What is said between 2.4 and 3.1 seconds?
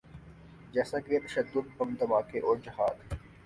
اورجہاد۔